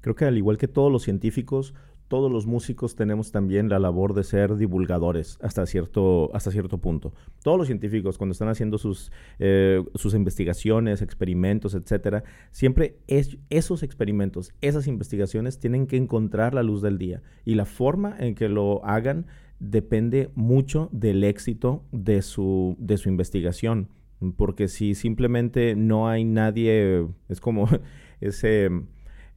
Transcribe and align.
Creo 0.00 0.14
que 0.14 0.24
al 0.24 0.36
igual 0.36 0.58
que 0.58 0.68
todos 0.68 0.90
los 0.90 1.02
científicos, 1.02 1.74
todos 2.10 2.32
los 2.32 2.44
músicos 2.44 2.96
tenemos 2.96 3.30
también 3.30 3.68
la 3.68 3.78
labor 3.78 4.14
de 4.14 4.24
ser 4.24 4.56
divulgadores 4.56 5.38
hasta 5.42 5.64
cierto, 5.64 6.28
hasta 6.34 6.50
cierto 6.50 6.78
punto. 6.78 7.12
Todos 7.44 7.56
los 7.56 7.68
científicos, 7.68 8.18
cuando 8.18 8.32
están 8.32 8.48
haciendo 8.48 8.78
sus, 8.78 9.12
eh, 9.38 9.84
sus 9.94 10.14
investigaciones, 10.14 11.02
experimentos, 11.02 11.72
etcétera, 11.74 12.24
siempre 12.50 12.96
es, 13.06 13.38
esos 13.48 13.84
experimentos, 13.84 14.52
esas 14.60 14.88
investigaciones 14.88 15.60
tienen 15.60 15.86
que 15.86 15.96
encontrar 15.98 16.52
la 16.52 16.64
luz 16.64 16.82
del 16.82 16.98
día. 16.98 17.22
Y 17.44 17.54
la 17.54 17.64
forma 17.64 18.16
en 18.18 18.34
que 18.34 18.48
lo 18.48 18.84
hagan 18.84 19.26
depende 19.60 20.30
mucho 20.34 20.88
del 20.90 21.22
éxito 21.22 21.84
de 21.92 22.22
su, 22.22 22.74
de 22.80 22.96
su 22.96 23.08
investigación. 23.08 23.88
Porque 24.36 24.66
si 24.66 24.96
simplemente 24.96 25.76
no 25.76 26.08
hay 26.08 26.24
nadie, 26.24 27.06
es 27.28 27.40
como 27.40 27.68
ese 28.20 28.68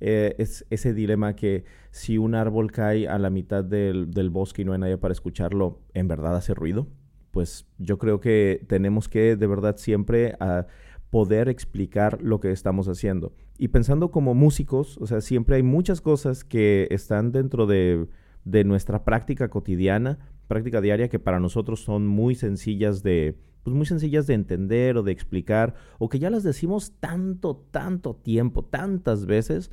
eh, 0.05 0.35
es 0.37 0.65
ese 0.69 0.93
dilema 0.93 1.33
que 1.33 1.63
si 1.91 2.17
un 2.17 2.35
árbol 2.35 2.73
cae 2.73 3.07
a 3.07 3.17
la 3.17 3.29
mitad 3.29 3.63
del, 3.63 4.29
bosque 4.31 4.61
y 4.61 4.65
no 4.65 4.73
hay 4.73 4.79
nadie 4.79 4.97
para 4.97 5.13
escucharlo, 5.13 5.79
¿en 5.93 6.09
verdad 6.09 6.35
hace 6.35 6.53
ruido? 6.53 6.87
Pues 7.31 7.65
yo 7.77 7.97
creo 7.97 8.19
que 8.19 8.65
tenemos 8.67 9.07
que 9.07 9.37
de 9.37 9.47
verdad 9.47 9.77
siempre 9.77 10.35
a 10.41 10.67
poder 11.09 11.47
explicar 11.47 12.21
lo 12.21 12.41
que 12.41 12.51
estamos 12.51 12.89
haciendo. 12.89 13.31
Y 13.57 13.69
pensando 13.69 14.11
como 14.11 14.33
músicos, 14.33 14.97
o 14.97 15.07
sea, 15.07 15.21
siempre 15.21 15.55
hay 15.55 15.63
muchas 15.63 16.01
cosas 16.01 16.43
que 16.43 16.89
están 16.91 17.31
dentro 17.31 17.65
de, 17.65 18.07
de 18.43 18.65
nuestra 18.65 19.05
práctica 19.05 19.47
cotidiana, 19.47 20.19
práctica 20.49 20.81
diaria, 20.81 21.07
que 21.07 21.19
para 21.19 21.39
nosotros 21.39 21.79
son 21.79 22.07
muy 22.07 22.35
sencillas 22.35 23.03
de, 23.03 23.37
pues 23.63 23.73
muy 23.73 23.85
sencillas 23.85 24.27
de 24.27 24.33
entender 24.33 24.97
o 24.97 25.03
de 25.03 25.13
explicar, 25.13 25.75
o 25.97 26.09
que 26.09 26.19
ya 26.19 26.29
las 26.29 26.43
decimos 26.43 26.91
tanto, 26.99 27.65
tanto 27.71 28.15
tiempo, 28.15 28.65
tantas 28.65 29.25
veces, 29.25 29.71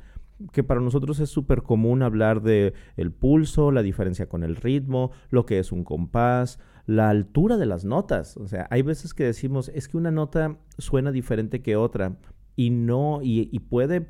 que 0.51 0.63
para 0.63 0.81
nosotros 0.81 1.19
es 1.19 1.29
súper 1.29 1.63
común 1.63 2.01
hablar 2.01 2.41
de 2.41 2.73
el 2.97 3.11
pulso, 3.11 3.71
la 3.71 3.81
diferencia 3.81 4.27
con 4.27 4.43
el 4.43 4.55
ritmo, 4.55 5.11
lo 5.29 5.45
que 5.45 5.59
es 5.59 5.71
un 5.71 5.83
compás, 5.83 6.59
la 6.85 7.09
altura 7.09 7.57
de 7.57 7.65
las 7.65 7.85
notas. 7.85 8.37
O 8.37 8.47
sea, 8.47 8.67
hay 8.69 8.81
veces 8.81 9.13
que 9.13 9.23
decimos, 9.23 9.69
es 9.73 9.87
que 9.87 9.97
una 9.97 10.11
nota 10.11 10.57
suena 10.77 11.11
diferente 11.11 11.61
que 11.61 11.75
otra 11.75 12.17
y 12.55 12.69
no, 12.69 13.19
y, 13.23 13.57
puede, 13.59 14.07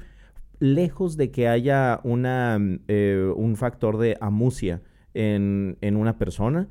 lejos 0.59 1.15
de 1.17 1.31
que 1.31 1.47
haya 1.47 1.99
una, 2.03 2.59
eh, 2.87 3.31
un 3.35 3.55
factor 3.55 3.97
de 3.97 4.17
amusia 4.19 4.81
en, 5.13 5.77
en, 5.81 5.95
una 5.95 6.17
persona, 6.17 6.67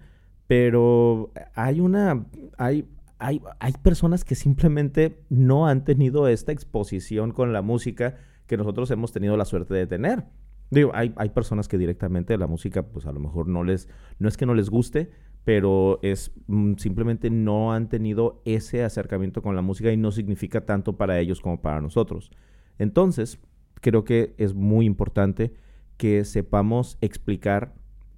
pero 0.46 1.32
hay 1.54 1.80
una, 1.80 2.26
hay, 2.58 2.86
hay, 3.18 3.40
hay 3.60 3.72
personas 3.82 4.24
que 4.24 4.34
simplemente 4.34 5.22
no 5.28 5.66
han 5.66 5.84
tenido 5.84 6.26
esta 6.26 6.52
exposición 6.52 7.30
con 7.30 7.52
la 7.52 7.62
música 7.62 8.16
que 8.50 8.56
nosotros 8.56 8.90
hemos 8.90 9.12
tenido 9.12 9.36
la 9.36 9.44
suerte 9.44 9.74
de 9.74 9.86
tener. 9.86 10.24
Digo, 10.72 10.90
hay, 10.92 11.12
hay 11.14 11.28
personas 11.28 11.68
que 11.68 11.78
directamente 11.78 12.36
la 12.36 12.48
música, 12.48 12.82
pues 12.82 13.06
a 13.06 13.12
lo 13.12 13.20
mejor 13.20 13.46
no 13.46 13.62
les, 13.62 13.88
no 14.18 14.28
es 14.28 14.36
que 14.36 14.44
no 14.44 14.54
les 14.54 14.70
guste, 14.70 15.08
pero 15.44 16.00
es 16.02 16.32
mm, 16.48 16.74
simplemente 16.74 17.30
no 17.30 17.72
han 17.72 17.88
tenido 17.88 18.42
ese 18.44 18.82
acercamiento 18.82 19.40
con 19.40 19.54
la 19.54 19.62
música 19.62 19.92
y 19.92 19.96
no 19.96 20.10
significa 20.10 20.66
tanto 20.66 20.96
para 20.96 21.20
ellos 21.20 21.40
como 21.40 21.62
para 21.62 21.80
nosotros. 21.80 22.32
Entonces, 22.76 23.38
creo 23.80 24.02
que 24.02 24.34
es 24.36 24.52
muy 24.52 24.84
importante 24.84 25.54
que 25.96 26.24
sepamos 26.24 26.98
explicar 27.00 27.72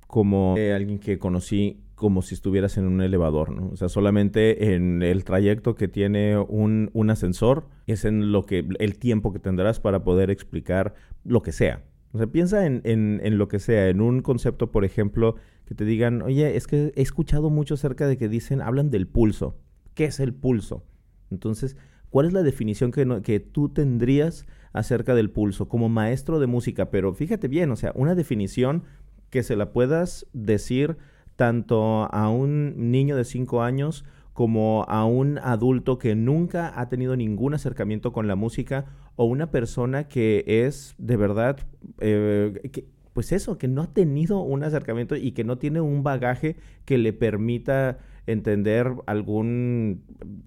como 0.07 0.55
alguien 0.57 0.99
que 0.99 1.19
conocí 1.19 1.85
como 2.03 2.21
si 2.21 2.35
estuvieras 2.35 2.79
en 2.79 2.87
un 2.87 3.01
elevador, 3.01 3.53
¿no? 3.53 3.69
O 3.69 3.77
sea, 3.77 3.89
solamente 3.89 4.75
en 4.75 5.05
el 5.05 5.23
trayecto 5.23 5.77
que 5.77 5.87
tiene 5.87 6.37
un, 6.37 6.91
ascensor 7.09 7.69
es 7.87 8.05
en 8.05 8.33
lo 8.33 8.45
que, 8.45 8.67
el 8.81 8.99
tiempo 8.99 9.33
que 9.33 9.39
tendrás 9.39 9.79
para 9.79 10.03
poder 10.03 10.29
explicar 10.29 10.95
lo 11.23 11.43
que 11.43 11.53
sea. 11.53 11.85
O 12.11 12.19
sea, 12.19 12.27
piensa 12.27 12.67
en, 12.67 12.83
en, 12.85 13.39
lo 13.39 13.47
que 13.47 13.61
sea, 13.61 13.89
en 13.89 14.01
un 14.01 14.21
concepto, 14.21 14.73
por 14.73 14.85
ejemplo, 14.85 15.37
que 15.65 15.77
te 15.77 15.85
digan, 15.85 16.23
oye, 16.23 16.57
es 16.57 16.67
que 16.67 16.93
he 16.97 17.03
escuchado 17.03 17.51
mucho 17.51 17.75
acerca 17.75 18.09
de 18.09 18.19
que 18.19 18.29
dicen, 18.29 18.63
hablan 18.63 18.91
del 18.91 19.07
pulso. 19.07 19.57
¿Qué 19.95 20.07
es 20.07 20.19
el 20.19 20.35
pulso? 20.35 20.85
Entonces, 21.31 21.77
¿cuál 22.11 22.27
es 22.27 22.33
la 22.33 22.43
definición 22.43 22.91
que, 22.91 23.23
que 23.23 23.39
tú 23.39 23.69
tendrías 23.69 24.45
acerca 24.73 25.15
del 25.15 25.31
pulso 25.31 25.69
como 25.69 25.89
maestro 25.89 26.41
de 26.41 26.49
música? 26.49 26.91
Pero 26.91 27.15
fíjate 27.15 27.47
bien, 27.47 27.71
o 27.71 27.77
sea, 27.77 27.93
una 27.95 28.17
definición 28.17 28.83
que 29.31 29.45
se 29.45 29.55
la 29.55 29.73
puedas 29.73 30.27
decir 30.33 30.97
tanto 31.37 32.13
a 32.13 32.29
un 32.29 32.91
niño 32.91 33.17
de 33.17 33.25
5 33.25 33.63
años 33.63 34.05
como 34.33 34.85
a 34.89 35.05
un 35.05 35.39
adulto 35.39 35.99
que 35.99 36.15
nunca 36.15 36.73
ha 36.81 36.89
tenido 36.89 37.17
ningún 37.17 37.55
acercamiento 37.55 38.13
con 38.13 38.27
la 38.29 38.35
música 38.35 38.87
o 39.17 39.25
una 39.25 39.51
persona 39.51 40.09
que 40.09 40.45
es 40.47 40.95
de 40.99 41.17
verdad, 41.17 41.59
eh, 42.01 42.83
pues 43.13 43.33
eso, 43.33 43.59
que 43.59 43.69
no 43.69 43.83
ha 43.83 43.93
tenido 43.93 44.41
un 44.41 44.65
acercamiento 44.65 45.17
y 45.17 45.33
que 45.33 45.45
no 45.45 45.59
tiene 45.59 45.81
un 45.81 46.03
bagaje 46.03 46.57
que 46.87 46.97
le 46.97 47.13
permita 47.13 47.99
entender 48.27 48.91
algún, 49.07 50.03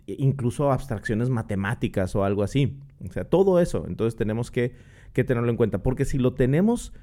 incluso 0.07 0.71
abstracciones 0.71 1.29
matemáticas 1.29 2.15
o 2.15 2.23
algo 2.23 2.41
así. 2.41 2.79
O 3.07 3.11
sea, 3.11 3.25
todo 3.25 3.59
eso. 3.59 3.85
Entonces 3.87 4.15
tenemos 4.15 4.49
que, 4.49 4.73
que 5.13 5.23
tenerlo 5.23 5.49
en 5.51 5.57
cuenta, 5.57 5.83
porque 5.83 6.05
si 6.05 6.17
lo 6.17 6.33
tenemos 6.33 6.93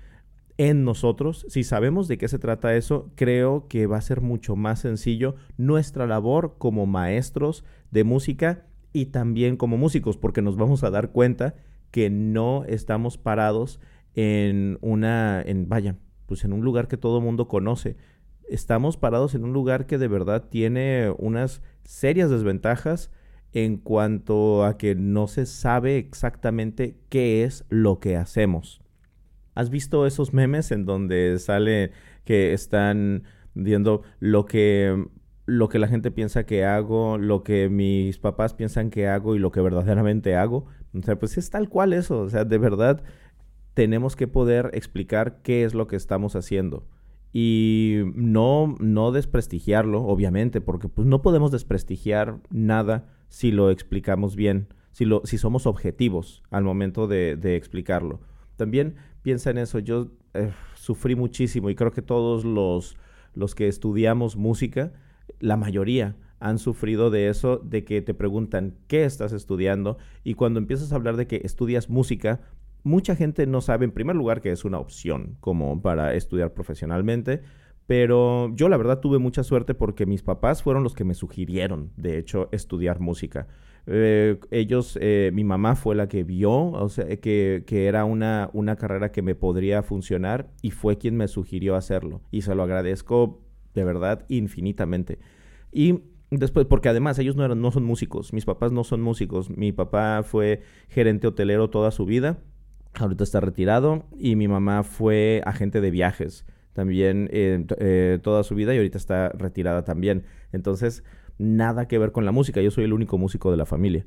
en 0.69 0.85
nosotros, 0.85 1.45
si 1.49 1.65
sabemos 1.65 2.07
de 2.07 2.19
qué 2.19 2.29
se 2.29 2.39
trata 2.39 2.77
eso, 2.77 3.11
creo 3.17 3.67
que 3.67 3.89
va 3.89 3.97
a 3.97 4.01
ser 4.01 4.21
mucho 4.21 4.55
más 4.55 4.79
sencillo 4.79 5.35
nuestra 5.57 6.07
labor 6.07 6.55
como 6.57 6.87
maestros 6.87 7.65
de 7.91 8.05
música 8.05 8.67
y 8.93 9.07
también 9.07 9.57
como 9.57 9.77
músicos, 9.77 10.17
porque 10.17 10.41
nos 10.41 10.57
vamos 10.57 10.85
a 10.85 10.91
dar 10.91 11.11
cuenta 11.11 11.57
que 11.91 12.11
no 12.11 12.63
estamos 12.69 13.19
parados 13.19 13.81
en 14.15 14.79
una, 14.83 15.43
en, 15.43 15.69
vaya, 15.69 15.97
pues 16.27 16.45
en 16.45 16.53
un 16.53 16.61
lugar 16.61 16.87
que 16.87 16.97
todo 16.97 17.19
el 17.19 17.25
mundo 17.25 17.49
conoce. 17.49 17.97
Estamos 18.49 18.97
parados 18.97 19.35
en 19.35 19.43
un 19.43 19.53
lugar 19.53 19.87
que 19.87 19.99
de 19.99 20.07
verdad 20.07 20.49
tiene 20.49 21.13
unas 21.19 21.61
serias 21.83 22.31
desventajas 22.31 23.11
en 23.53 23.79
cuanto 23.79 24.65
a 24.65 24.79
que 24.79 24.95
no 24.95 25.27
se 25.27 25.45
sabe 25.45 25.99
exactamente 25.99 26.99
qué 27.09 27.43
es 27.43 27.65
lo 27.69 27.99
que 27.99 28.17
hacemos. 28.17 28.82
¿Has 29.55 29.71
visto 29.71 30.07
esos 30.07 30.33
memes 30.33 30.71
en 30.71 30.87
donde 30.87 31.39
sale 31.39 31.93
que 32.25 32.53
están 32.53 33.25
viendo 33.55 34.03
lo 34.19 34.47
que 34.47 35.07
lo 35.45 35.69
que 35.69 35.81
la 35.81 35.89
gente 35.89 36.11
piensa 36.11 36.47
que 36.47 36.65
hago, 36.65 37.19
lo 37.19 37.43
que 37.43 37.69
mis 37.69 38.19
papás 38.19 38.55
piensan 38.55 38.91
que 38.91 39.09
hago 39.09 39.35
y 39.35 39.39
lo 39.39 39.51
que 39.51 39.61
verdaderamente 39.61 40.37
hago? 40.37 40.67
O 40.95 41.03
sea, 41.03 41.19
pues 41.19 41.37
es 41.37 41.51
tal 41.51 41.69
cual 41.69 41.93
eso, 41.93 42.21
o 42.21 42.29
sea, 42.31 42.45
de 42.45 42.59
verdad 42.59 43.03
tenemos 43.75 44.17
que 44.17 44.29
poder 44.29 44.71
explicar 44.75 45.41
qué 45.43 45.65
es 45.65 45.75
lo 45.75 45.87
que 45.87 45.97
estamos 45.97 46.37
haciendo 46.37 46.87
y 47.33 48.03
no 48.15 48.77
no 48.79 49.11
desprestigiarlo, 49.11 50.03
obviamente, 50.05 50.61
porque 50.61 50.89
pues 50.89 51.07
no 51.07 51.23
podemos 51.23 51.51
desprestigiar 51.51 52.39
nada 52.51 53.09
si 53.29 53.51
lo 53.51 53.71
explicamos 53.71 54.37
bien, 54.37 54.69
si 54.93 55.07
lo 55.07 55.23
si 55.25 55.39
somos 55.39 55.67
objetivos 55.67 56.43
al 56.51 56.65
momento 56.65 57.09
de, 57.09 57.37
de 57.37 57.57
explicarlo. 57.57 58.21
También 58.57 58.97
piensa 59.23 59.51
en 59.51 59.59
eso. 59.59 59.79
Yo 59.79 60.13
eh, 60.35 60.53
sufrí 60.75 61.15
muchísimo 61.15 61.71
y 61.71 61.75
creo 61.75 61.93
que 61.93 62.03
todos 62.03 62.45
los, 62.45 62.97
los 63.35 63.55
que 63.55 63.69
estudiamos 63.69 64.37
música, 64.37 64.93
la 65.41 65.57
mayoría, 65.57 66.17
han 66.41 66.59
sufrido 66.59 67.11
de 67.11 67.29
eso, 67.29 67.59
de 67.59 67.85
que 67.85 68.03
te 68.03 68.15
preguntan 68.15 68.75
qué 68.89 69.05
estás 69.05 69.33
estudiando 69.33 69.99
y 70.25 70.35
cuando 70.35 70.59
empiezas 70.59 70.93
a 70.93 70.97
hablar 70.97 71.17
de 71.17 71.29
que 71.29 71.41
estudias 71.45 71.89
música, 71.89 72.41
mucha 72.83 73.15
gente 73.15 73.47
no 73.47 73.61
sabe 73.61 73.85
en 73.85 73.93
primer 73.93 74.17
lugar 74.17 74.41
que 74.41 74.51
es 74.51 74.65
una 74.65 74.81
opción 74.81 75.37
como 75.39 75.81
para 75.83 76.15
estudiar 76.15 76.53
profesionalmente, 76.53 77.43
pero 77.87 78.53
yo 78.55 78.69
la 78.69 78.77
verdad 78.77 78.99
tuve 78.99 79.19
mucha 79.19 79.45
suerte 79.45 79.75
porque 79.75 80.05
mis 80.05 80.23
papás 80.23 80.65
fueron 80.65 80.83
los 80.83 80.95
que 80.95 81.05
me 81.05 81.15
sugirieron, 81.15 81.93
de 81.97 82.19
hecho, 82.19 82.49
estudiar 82.51 82.99
música. 82.99 83.47
Eh, 83.87 84.39
ellos, 84.51 84.97
eh, 85.01 85.31
mi 85.35 85.43
mamá 85.45 85.75
fue 85.75 85.95
la 85.95 86.09
que 86.09 86.23
vio, 86.23 86.53
o 86.53 86.89
sea, 86.89 87.05
que, 87.17 87.65
que 87.67 87.87
era 87.87 88.05
una, 88.05 88.49
una 88.53 88.77
carrera 88.77 89.11
que 89.11 89.23
me 89.23 89.35
podría 89.35 89.83
funcionar 89.83 90.51
y 90.63 90.71
fue 90.71 90.99
quien 90.99 91.17
me 91.17 91.29
sugirió 91.29 91.75
hacerlo. 91.75 92.23
Y 92.31 92.43
se 92.43 92.55
lo 92.55 92.63
agradezco 92.63 93.43
de 93.75 93.85
verdad 93.85 94.25
infinitamente. 94.29 95.19
Y 95.73 96.01
después, 96.31 96.67
porque 96.67 96.89
además 96.89 97.19
ellos 97.19 97.37
no, 97.37 97.45
eran, 97.45 97.61
no 97.61 97.73
son 97.73 97.85
músicos, 97.85 98.33
mis 98.33 98.45
papás 98.45 98.73
no 98.73 98.85
son 98.85 99.03
músicos. 99.03 99.51
Mi 99.51 99.73
papá 99.73 100.23
fue 100.23 100.63
gerente 100.89 101.27
hotelero 101.27 101.71
toda 101.71 101.91
su 101.91 102.05
vida, 102.05 102.39
ahorita 102.95 103.25
está 103.25 103.41
retirado, 103.41 104.05
y 104.19 104.37
mi 104.37 104.49
mamá 104.49 104.85
fue 104.85 105.43
agente 105.45 105.81
de 105.81 105.91
viajes 105.91 106.47
también 106.73 107.29
eh, 107.33 108.19
toda 108.23 108.43
su 108.45 108.55
vida 108.55 108.75
y 108.75 108.79
ahorita 108.79 108.99
está 108.99 109.29
retirada 109.31 109.85
también. 109.85 110.25
Entonces, 110.53 111.05
nada 111.39 111.89
que 111.89 111.99
ver 111.99 112.13
con 112.13 112.25
la 112.25 112.33
música, 112.33 112.61
yo 112.61 112.71
soy 112.71 112.85
el 112.85 112.93
único 112.93 113.19
músico 113.19 113.51
de 113.51 113.57
la 113.57 113.67
familia. 113.67 114.05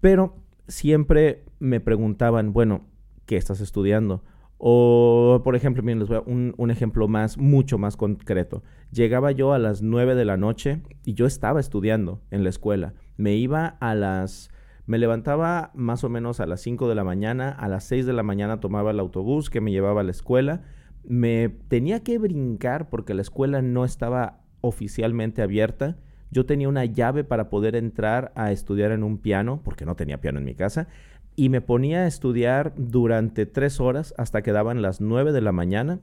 Pero 0.00 0.36
siempre 0.68 1.44
me 1.58 1.80
preguntaban, 1.80 2.52
bueno, 2.52 2.86
¿qué 3.26 3.36
estás 3.36 3.60
estudiando? 3.60 4.22
O, 4.58 5.42
por 5.44 5.54
ejemplo, 5.54 5.82
miren, 5.82 5.98
les 5.98 6.08
voy 6.08 6.16
a 6.16 6.20
un, 6.20 6.54
un, 6.56 6.70
ejemplo 6.70 7.08
más, 7.08 7.36
mucho 7.36 7.76
más 7.76 7.96
concreto. 7.96 8.62
Llegaba 8.90 9.30
yo 9.32 9.52
a 9.52 9.58
las 9.58 9.82
9 9.82 10.14
de 10.14 10.24
la 10.24 10.36
noche 10.36 10.82
y 11.04 11.14
yo 11.14 11.26
estaba 11.26 11.60
estudiando 11.60 12.22
en 12.30 12.42
la 12.42 12.50
escuela. 12.50 12.94
Me 13.16 13.34
iba 13.34 13.66
a 13.66 13.94
las 13.94 14.50
Me 14.86 14.98
levantaba 14.98 15.72
más 15.74 16.04
o 16.04 16.08
menos 16.08 16.40
a 16.40 16.46
las 16.46 16.60
5 16.62 16.88
de 16.88 16.94
la 16.94 17.04
mañana, 17.04 17.50
a 17.50 17.68
las 17.68 17.84
6 17.84 18.06
de 18.06 18.12
la 18.12 18.22
mañana 18.22 18.60
tomaba 18.60 18.92
el 18.92 19.00
autobús 19.00 19.50
que 19.50 19.60
me 19.60 19.72
llevaba 19.72 20.00
a 20.00 20.04
la 20.04 20.12
escuela. 20.12 20.62
Me 21.04 21.48
tenía 21.48 22.02
que 22.02 22.18
brincar 22.18 22.88
porque 22.88 23.12
la 23.12 23.22
escuela 23.22 23.62
no 23.62 23.84
estaba 23.84 24.40
oficialmente 24.60 25.42
abierta. 25.42 25.98
Yo 26.30 26.46
tenía 26.46 26.68
una 26.68 26.84
llave 26.84 27.24
para 27.24 27.48
poder 27.48 27.76
entrar 27.76 28.32
a 28.34 28.52
estudiar 28.52 28.92
en 28.92 29.02
un 29.02 29.18
piano, 29.18 29.60
porque 29.64 29.84
no 29.84 29.96
tenía 29.96 30.20
piano 30.20 30.38
en 30.38 30.44
mi 30.44 30.54
casa, 30.54 30.88
y 31.36 31.48
me 31.48 31.60
ponía 31.60 32.00
a 32.00 32.06
estudiar 32.06 32.72
durante 32.76 33.46
tres 33.46 33.80
horas 33.80 34.14
hasta 34.16 34.42
que 34.42 34.52
daban 34.52 34.82
las 34.82 35.00
9 35.00 35.32
de 35.32 35.40
la 35.42 35.52
mañana 35.52 36.00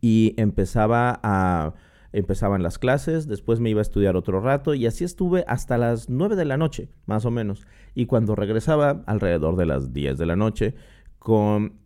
y 0.00 0.34
empezaba 0.36 1.20
a 1.22 1.74
empezaban 2.12 2.62
las 2.62 2.78
clases, 2.78 3.26
después 3.28 3.60
me 3.60 3.68
iba 3.68 3.80
a 3.80 3.82
estudiar 3.82 4.16
otro 4.16 4.40
rato 4.40 4.72
y 4.72 4.86
así 4.86 5.04
estuve 5.04 5.44
hasta 5.48 5.76
las 5.76 6.08
9 6.08 6.34
de 6.34 6.46
la 6.46 6.56
noche, 6.56 6.88
más 7.04 7.26
o 7.26 7.30
menos. 7.30 7.66
Y 7.94 8.06
cuando 8.06 8.34
regresaba, 8.34 9.02
alrededor 9.06 9.56
de 9.56 9.66
las 9.66 9.92
10 9.92 10.16
de 10.16 10.24
la 10.24 10.34
noche, 10.34 10.74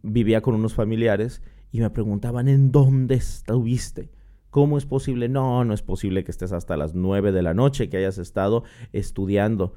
vivía 0.02 0.40
con 0.40 0.54
unos 0.54 0.74
familiares 0.74 1.42
y 1.72 1.80
me 1.80 1.90
preguntaban, 1.90 2.46
¿en 2.46 2.70
dónde 2.70 3.16
estuviste? 3.16 4.10
¿Cómo 4.50 4.78
es 4.78 4.86
posible? 4.86 5.28
No, 5.28 5.64
no 5.64 5.72
es 5.74 5.82
posible 5.82 6.24
que 6.24 6.30
estés 6.30 6.52
hasta 6.52 6.76
las 6.76 6.94
9 6.94 7.32
de 7.32 7.42
la 7.42 7.54
noche, 7.54 7.88
que 7.88 7.96
hayas 7.96 8.18
estado 8.18 8.64
estudiando. 8.92 9.74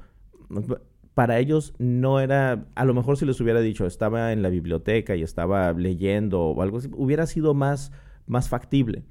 Para 1.14 1.38
ellos 1.38 1.74
no 1.78 2.20
era, 2.20 2.66
a 2.74 2.84
lo 2.84 2.92
mejor 2.92 3.16
si 3.16 3.24
les 3.24 3.40
hubiera 3.40 3.60
dicho, 3.60 3.86
estaba 3.86 4.32
en 4.32 4.42
la 4.42 4.48
biblioteca 4.48 5.14
y 5.14 5.22
estaba 5.22 5.72
leyendo 5.72 6.42
o 6.42 6.62
algo 6.62 6.78
así, 6.78 6.90
hubiera 6.92 7.26
sido 7.26 7.54
más, 7.54 7.92
más 8.26 8.48
factible 8.48 9.04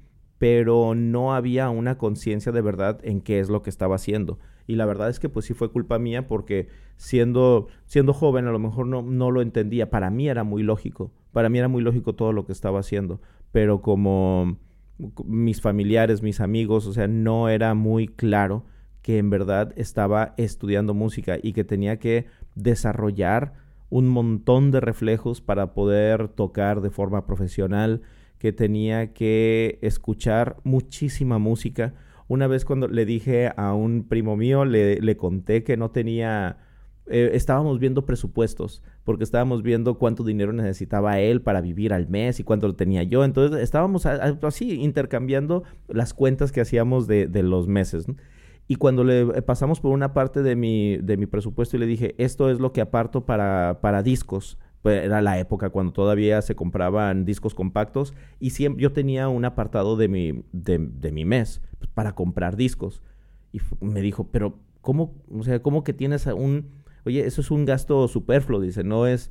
pero 0.44 0.94
no 0.94 1.34
había 1.34 1.70
una 1.70 1.96
conciencia 1.96 2.52
de 2.52 2.60
verdad 2.60 3.00
en 3.02 3.20
qué 3.20 3.40
es 3.40 3.48
lo 3.48 3.62
que 3.62 3.70
estaba 3.70 3.96
haciendo. 3.96 4.38
Y 4.66 4.76
la 4.76 4.86
verdad 4.86 5.08
es 5.08 5.20
que 5.20 5.28
pues 5.28 5.46
sí 5.46 5.54
fue 5.54 5.70
culpa 5.70 5.98
mía 5.98 6.26
porque 6.26 6.68
siendo, 6.96 7.68
siendo 7.86 8.12
joven 8.12 8.46
a 8.46 8.52
lo 8.52 8.58
mejor 8.58 8.86
no, 8.86 9.02
no 9.02 9.30
lo 9.30 9.42
entendía. 9.42 9.90
Para 9.90 10.10
mí 10.10 10.28
era 10.28 10.44
muy 10.44 10.62
lógico, 10.62 11.12
para 11.32 11.48
mí 11.48 11.58
era 11.58 11.68
muy 11.68 11.82
lógico 11.82 12.14
todo 12.14 12.32
lo 12.32 12.44
que 12.44 12.52
estaba 12.52 12.80
haciendo, 12.80 13.20
pero 13.52 13.80
como 13.80 14.58
mis 15.24 15.60
familiares, 15.60 16.22
mis 16.22 16.40
amigos, 16.40 16.86
o 16.86 16.92
sea, 16.92 17.08
no 17.08 17.48
era 17.48 17.74
muy 17.74 18.08
claro 18.08 18.64
que 19.02 19.18
en 19.18 19.28
verdad 19.28 19.72
estaba 19.76 20.34
estudiando 20.36 20.94
música 20.94 21.38
y 21.42 21.52
que 21.52 21.64
tenía 21.64 21.98
que 21.98 22.26
desarrollar 22.54 23.54
un 23.90 24.08
montón 24.08 24.70
de 24.70 24.80
reflejos 24.80 25.40
para 25.40 25.74
poder 25.74 26.28
tocar 26.28 26.80
de 26.80 26.90
forma 26.90 27.26
profesional, 27.26 28.02
que 28.38 28.52
tenía 28.52 29.12
que 29.12 29.78
escuchar 29.82 30.56
muchísima 30.64 31.38
música. 31.38 31.94
Una 32.28 32.46
vez 32.46 32.64
cuando 32.64 32.88
le 32.88 33.04
dije 33.04 33.52
a 33.56 33.74
un 33.74 34.04
primo 34.08 34.36
mío, 34.36 34.64
le, 34.64 35.00
le 35.00 35.16
conté 35.16 35.64
que 35.64 35.76
no 35.76 35.90
tenía... 35.90 36.58
Eh, 37.06 37.30
estábamos 37.34 37.78
viendo 37.78 38.06
presupuestos, 38.06 38.82
porque 39.04 39.24
estábamos 39.24 39.62
viendo 39.62 39.98
cuánto 39.98 40.24
dinero 40.24 40.52
necesitaba 40.52 41.20
él 41.20 41.42
para 41.42 41.60
vivir 41.60 41.92
al 41.92 42.08
mes 42.08 42.40
y 42.40 42.44
cuánto 42.44 42.66
lo 42.66 42.74
tenía 42.74 43.02
yo. 43.02 43.24
Entonces 43.24 43.60
estábamos 43.60 44.06
así 44.06 44.80
intercambiando 44.80 45.64
las 45.88 46.14
cuentas 46.14 46.50
que 46.50 46.60
hacíamos 46.60 47.06
de, 47.06 47.26
de 47.26 47.42
los 47.42 47.68
meses. 47.68 48.06
Y 48.66 48.76
cuando 48.76 49.04
le 49.04 49.20
eh, 49.20 49.42
pasamos 49.42 49.80
por 49.80 49.92
una 49.92 50.14
parte 50.14 50.42
de 50.42 50.56
mi, 50.56 50.96
de 50.96 51.16
mi 51.16 51.26
presupuesto 51.26 51.76
y 51.76 51.80
le 51.80 51.86
dije, 51.86 52.14
esto 52.18 52.50
es 52.50 52.60
lo 52.60 52.72
que 52.72 52.80
aparto 52.80 53.26
para, 53.26 53.80
para 53.82 54.02
discos, 54.02 54.58
pues, 54.80 55.04
era 55.04 55.20
la 55.22 55.38
época 55.38 55.70
cuando 55.70 55.92
todavía 55.92 56.40
se 56.42 56.54
compraban 56.54 57.24
discos 57.24 57.54
compactos 57.54 58.14
y 58.40 58.50
siempre 58.50 58.82
yo 58.82 58.92
tenía 58.92 59.28
un 59.28 59.44
apartado 59.44 59.96
de 59.96 60.08
mi, 60.08 60.44
de, 60.52 60.78
mi 61.12 61.24
mes 61.24 61.62
para 61.94 62.14
comprar 62.14 62.56
discos. 62.56 63.02
Y 63.52 63.60
me 63.80 64.00
dijo, 64.00 64.28
pero 64.30 64.58
¿cómo, 64.80 65.14
o 65.30 65.42
sea, 65.42 65.62
cómo 65.62 65.84
que 65.84 65.92
tienes 65.92 66.26
un, 66.26 66.83
oye, 67.04 67.26
eso 67.26 67.40
es 67.40 67.50
un 67.50 67.64
gasto 67.64 68.06
superfluo, 68.08 68.60
dice, 68.60 68.84
no 68.84 69.06
es, 69.06 69.30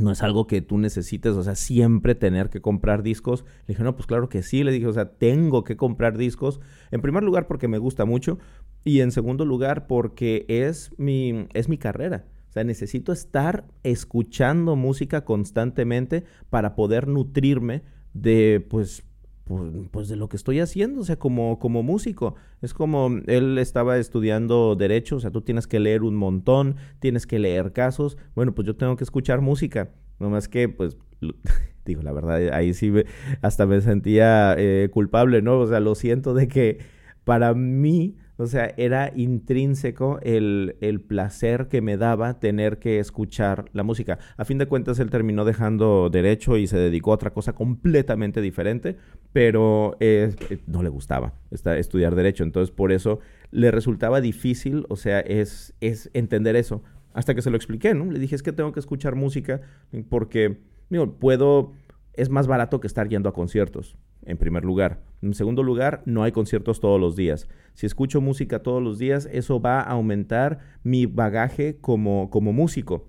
no 0.00 0.10
es 0.10 0.22
algo 0.22 0.46
que 0.46 0.60
tú 0.60 0.78
necesites, 0.78 1.32
o 1.32 1.42
sea, 1.42 1.54
siempre 1.54 2.14
tener 2.14 2.50
que 2.50 2.60
comprar 2.60 3.02
discos. 3.02 3.44
Le 3.66 3.74
dije, 3.74 3.82
no, 3.82 3.96
pues 3.96 4.06
claro 4.06 4.28
que 4.28 4.42
sí, 4.42 4.62
le 4.62 4.72
dije, 4.72 4.86
o 4.86 4.92
sea, 4.92 5.12
tengo 5.12 5.64
que 5.64 5.76
comprar 5.76 6.16
discos. 6.16 6.60
En 6.90 7.00
primer 7.00 7.22
lugar 7.22 7.46
porque 7.46 7.68
me 7.68 7.78
gusta 7.78 8.04
mucho 8.04 8.38
y 8.84 9.00
en 9.00 9.10
segundo 9.10 9.44
lugar 9.44 9.86
porque 9.86 10.44
es 10.48 10.92
mi, 10.98 11.46
es 11.54 11.68
mi 11.68 11.78
carrera. 11.78 12.26
O 12.48 12.52
sea, 12.52 12.64
necesito 12.64 13.12
estar 13.12 13.66
escuchando 13.82 14.76
música 14.76 15.24
constantemente 15.24 16.24
para 16.48 16.74
poder 16.74 17.08
nutrirme 17.08 17.82
de, 18.14 18.64
pues, 18.68 19.04
pues, 19.48 19.72
pues, 19.90 20.08
de 20.08 20.16
lo 20.16 20.28
que 20.28 20.36
estoy 20.36 20.60
haciendo, 20.60 21.00
o 21.00 21.04
sea, 21.04 21.16
como, 21.16 21.58
como 21.58 21.82
músico. 21.82 22.34
Es 22.60 22.74
como 22.74 23.08
él 23.26 23.56
estaba 23.56 23.96
estudiando 23.96 24.76
derecho, 24.76 25.16
o 25.16 25.20
sea, 25.20 25.30
tú 25.30 25.40
tienes 25.40 25.66
que 25.66 25.80
leer 25.80 26.02
un 26.02 26.16
montón, 26.16 26.76
tienes 27.00 27.26
que 27.26 27.38
leer 27.38 27.72
casos. 27.72 28.18
Bueno, 28.34 28.54
pues 28.54 28.66
yo 28.66 28.76
tengo 28.76 28.96
que 28.96 29.04
escuchar 29.04 29.40
música. 29.40 29.90
Nomás 30.18 30.48
que, 30.48 30.68
pues, 30.68 30.98
digo, 31.86 32.02
la 32.02 32.12
verdad, 32.12 32.52
ahí 32.52 32.74
sí 32.74 32.92
hasta 33.40 33.64
me 33.64 33.80
sentía 33.80 34.54
eh, 34.58 34.90
culpable, 34.92 35.40
¿no? 35.40 35.58
O 35.60 35.66
sea, 35.66 35.80
lo 35.80 35.94
siento 35.94 36.34
de 36.34 36.46
que 36.46 36.80
para 37.24 37.54
mí 37.54 38.16
o 38.40 38.46
sea, 38.46 38.72
era 38.76 39.12
intrínseco 39.16 40.20
el, 40.22 40.76
el, 40.80 41.00
placer 41.00 41.66
que 41.66 41.82
me 41.82 41.96
daba 41.96 42.38
tener 42.38 42.78
que 42.78 43.00
escuchar 43.00 43.64
la 43.72 43.82
música. 43.82 44.20
A 44.36 44.44
fin 44.44 44.58
de 44.58 44.66
cuentas, 44.66 45.00
él 45.00 45.10
terminó 45.10 45.44
dejando 45.44 46.08
derecho 46.08 46.56
y 46.56 46.68
se 46.68 46.78
dedicó 46.78 47.10
a 47.10 47.14
otra 47.16 47.32
cosa 47.32 47.52
completamente 47.52 48.40
diferente, 48.40 48.96
pero 49.32 49.96
eh, 49.98 50.36
no 50.68 50.84
le 50.84 50.88
gustaba 50.88 51.34
estudiar 51.50 52.14
derecho. 52.14 52.44
Entonces, 52.44 52.70
por 52.70 52.92
eso 52.92 53.18
le 53.50 53.72
resultaba 53.72 54.20
difícil, 54.20 54.86
o 54.88 54.94
sea, 54.94 55.18
es, 55.18 55.74
es 55.80 56.08
entender 56.14 56.54
eso. 56.54 56.84
Hasta 57.14 57.34
que 57.34 57.42
se 57.42 57.50
lo 57.50 57.56
expliqué, 57.56 57.92
¿no? 57.92 58.04
Le 58.04 58.20
dije, 58.20 58.36
es 58.36 58.44
que 58.44 58.52
tengo 58.52 58.70
que 58.70 58.78
escuchar 58.78 59.16
música 59.16 59.62
porque, 60.08 60.60
digo, 60.90 61.18
puedo, 61.18 61.72
es 62.12 62.30
más 62.30 62.46
barato 62.46 62.78
que 62.78 62.86
estar 62.86 63.08
yendo 63.08 63.28
a 63.28 63.32
conciertos 63.32 63.96
en 64.22 64.36
primer 64.36 64.64
lugar. 64.64 65.02
En 65.22 65.34
segundo 65.34 65.62
lugar, 65.62 66.02
no 66.04 66.22
hay 66.22 66.32
conciertos 66.32 66.80
todos 66.80 67.00
los 67.00 67.16
días. 67.16 67.48
Si 67.74 67.86
escucho 67.86 68.20
música 68.20 68.62
todos 68.62 68.82
los 68.82 68.98
días, 68.98 69.28
eso 69.32 69.60
va 69.60 69.80
a 69.80 69.90
aumentar 69.90 70.58
mi 70.82 71.06
bagaje 71.06 71.78
como, 71.80 72.30
como 72.30 72.52
músico. 72.52 73.08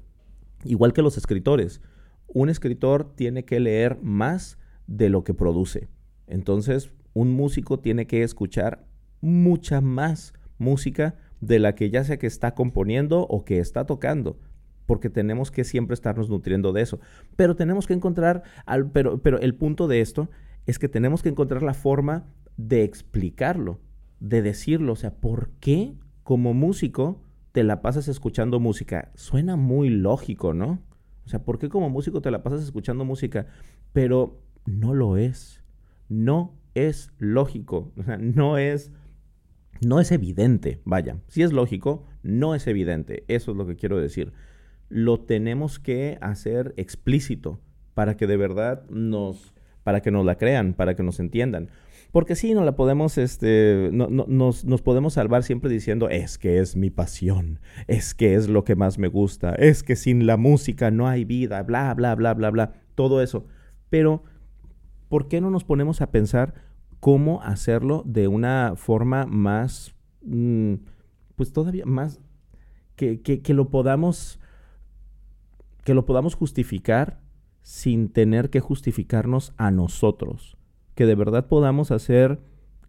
Igual 0.64 0.94
que 0.94 1.02
los 1.02 1.18
escritores. 1.18 1.82
Un 2.28 2.50
escritor 2.50 3.14
tiene 3.16 3.46
que 3.46 3.60
leer 3.60 3.98
más 4.02 4.58
de 4.88 5.10
lo 5.10 5.24
que 5.24 5.34
produce. 5.34 5.88
Entonces, 6.28 6.92
un 7.14 7.32
músico 7.32 7.80
tiene 7.80 8.08
que 8.08 8.24
escuchar 8.24 8.86
mucha 9.22 9.82
más 9.82 10.34
música 10.58 11.16
de 11.42 11.60
la 11.60 11.76
que 11.76 11.90
ya 11.90 12.04
sea 12.04 12.18
que 12.18 12.28
está 12.28 12.54
componiendo 12.54 13.22
o 13.22 13.46
que 13.46 13.60
está 13.60 13.86
tocando 13.86 14.38
porque 14.90 15.12
tenemos 15.12 15.52
que 15.52 15.66
siempre 15.66 15.94
estarnos 15.94 16.32
nutriendo 16.32 16.74
de 16.74 16.82
eso. 16.82 17.00
Pero 17.36 17.56
tenemos 17.56 17.86
que 17.86 17.94
encontrar, 17.94 18.42
al, 18.66 18.90
pero, 18.90 19.22
pero 19.22 19.38
el 19.38 19.54
punto 19.54 19.88
de 19.88 20.02
esto 20.02 20.31
es 20.69 20.80
que 20.80 20.90
tenemos 20.90 21.23
que 21.23 21.30
encontrar 21.30 21.64
la 21.64 21.73
forma 21.73 22.26
de 22.57 22.83
explicarlo, 22.83 23.80
de 24.19 24.42
decirlo. 24.42 24.94
O 24.94 24.95
sea, 24.95 25.16
¿por 25.16 25.49
qué 25.59 25.95
como 26.23 26.54
músico 26.54 27.21
te 27.52 27.64
la 27.64 27.81
pasas 27.81 28.07
escuchando 28.07 28.59
música? 28.59 29.11
Suena 29.16 29.56
muy 29.56 29.90
lógico, 29.90 30.54
¿no? 30.54 30.80
O 31.26 31.30
sea, 31.30 31.44
¿por 31.44 31.59
qué 31.59 31.69
como 31.69 31.90
músico 31.90 32.21
te 32.21 32.31
la 32.31 32.44
pasas 32.44 32.64
escuchando 32.64 33.04
música? 33.06 33.47
Pero 33.94 34.42
no 34.66 34.94
lo 34.94 35.18
es. 35.18 35.64
No 36.07 36.56
es 36.76 37.11
lógico. 37.18 37.92
O 37.97 38.04
sea, 38.04 38.18
no 38.18 38.57
es... 38.57 38.92
No 39.81 40.02
es 40.02 40.11
evidente, 40.11 40.81
vaya, 40.83 41.21
si 41.30 41.42
es 41.42 41.54
lógico, 41.54 42.04
no 42.21 42.54
es 42.54 42.68
evidente, 42.68 43.23
eso 43.30 43.52
es 43.52 43.57
lo 43.57 43.66
que 43.66 43.78
quiero 43.78 43.97
decir. 43.97 44.33
Lo 44.90 45.21
tenemos 45.21 45.80
que 45.80 46.18
hacer 46.19 46.73
explícito 46.76 47.61
para 47.94 48.18
que 48.18 48.28
de 48.28 48.35
verdad 48.35 48.83
nos, 48.90 49.54
para 49.83 50.02
que 50.02 50.12
nos 50.12 50.26
la 50.26 50.36
crean, 50.36 50.74
para 50.74 50.95
que 50.95 51.04
nos 51.04 51.19
entiendan. 51.19 51.69
Porque 52.12 52.36
sí, 52.36 52.54
no 52.56 52.64
la 52.66 52.76
podemos, 52.76 53.19
este, 53.19 53.90
no, 53.94 54.07
nos, 54.07 54.66
nos, 54.66 54.81
podemos 54.81 55.14
salvar 55.14 55.44
siempre 55.44 55.69
diciendo, 55.69 56.09
es 56.09 56.40
que 56.40 56.57
es 56.59 56.76
mi 56.76 56.90
pasión, 56.90 57.59
es 57.88 58.16
que 58.16 58.33
es 58.33 58.50
lo 58.50 58.64
que 58.64 58.76
más 58.76 58.98
me 58.98 59.07
gusta, 59.07 59.54
es 59.54 59.83
que 59.83 59.95
sin 59.95 60.26
la 60.26 60.36
música 60.36 60.90
no 60.90 61.07
hay 61.07 61.24
vida, 61.24 61.62
bla, 61.62 61.94
bla, 61.94 62.16
bla, 62.16 62.33
bla, 62.33 62.50
bla, 62.50 62.74
todo 62.95 63.21
eso. 63.21 63.45
Pero, 63.92 64.24
¿por 65.07 65.28
qué 65.28 65.40
no 65.40 65.52
nos 65.52 65.64
ponemos 65.64 66.02
a 66.02 66.09
pensar 66.09 66.56
cómo 67.00 67.44
hacerlo 67.44 68.04
de 68.07 68.28
una 68.28 68.74
forma 68.76 69.28
más, 69.28 69.94
mm, 70.24 70.76
pues 71.36 71.54
todavía 71.54 71.86
más, 71.86 72.19
que, 72.95 73.21
que, 73.21 73.42
que 73.42 73.54
lo 73.54 73.69
podamos, 73.69 74.40
que 75.83 75.94
lo 75.94 76.06
podamos 76.06 76.33
justificar 76.33 77.19
sin 77.61 78.09
tener 78.09 78.49
que 78.49 78.59
justificarnos 78.59 79.54
a 79.57 79.71
nosotros. 79.71 80.57
Que 80.95 81.06
de 81.06 81.16
verdad 81.16 81.47
podamos 81.47 81.92
hacer 81.92 82.39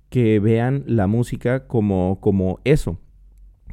que 0.09 0.41
vean 0.41 0.85
la 0.87 1.07
música 1.07 1.67
como, 1.67 2.19
como 2.21 2.61
eso. 2.65 2.99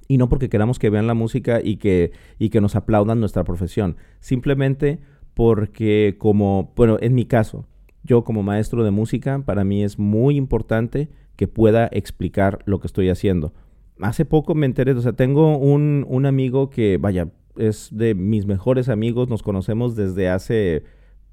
Y 0.08 0.18
no 0.18 0.30
porque 0.30 0.50
queramos 0.50 0.80
que 0.80 0.90
vean 0.90 1.08
la 1.08 1.14
música 1.14 1.60
y 1.62 1.78
que, 1.78 2.12
y 2.40 2.50
que 2.50 2.62
nos 2.62 2.76
aplaudan 2.76 3.20
nuestra 3.20 3.44
profesión. 3.44 3.98
Simplemente 4.20 5.00
porque 5.34 6.16
como, 6.18 6.74
bueno, 6.76 6.98
en 7.02 7.14
mi 7.14 7.26
caso, 7.26 7.68
yo 8.04 8.24
como 8.24 8.44
maestro 8.44 8.84
de 8.84 8.92
música, 8.92 9.44
para 9.46 9.64
mí 9.64 9.84
es 9.84 10.00
muy 10.00 10.38
importante 10.38 11.10
que 11.36 11.48
pueda 11.48 11.88
explicar 11.92 12.60
lo 12.66 12.80
que 12.80 12.88
estoy 12.88 13.10
haciendo. 13.10 13.54
hace 14.00 14.26
poco 14.26 14.56
me 14.56 14.66
enteré, 14.66 14.94
o 14.94 15.02
sea, 15.02 15.14
tengo 15.14 15.58
un, 15.58 16.06
un 16.08 16.26
amigo 16.26 16.70
que, 16.70 16.98
vaya, 16.98 17.30
es 17.58 17.90
de 17.92 18.16
mis 18.16 18.46
mejores 18.46 18.90
amigos, 18.90 19.30
nos 19.30 19.44
conocemos 19.44 19.96
desde 19.96 20.30
hace 20.30 20.84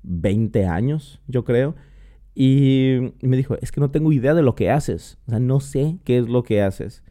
20 0.02 0.66
años, 0.66 1.20
yo 1.26 1.44
creo. 1.44 1.74
Y 2.34 3.12
me 3.22 3.36
dijo, 3.36 3.56
es 3.60 3.70
que 3.70 3.80
no 3.80 3.90
tengo 3.90 4.12
idea 4.12 4.34
de 4.34 4.42
lo 4.42 4.54
que 4.54 4.70
haces, 4.70 5.18
o 5.26 5.30
sea, 5.30 5.40
no 5.40 5.60
sé 5.60 5.98
qué 6.04 6.18
es 6.18 6.28
lo 6.28 6.42
que 6.42 6.62
haces. 6.62 7.04